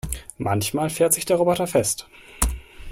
[0.39, 2.07] Manchmal fährt sich der Roboter fest.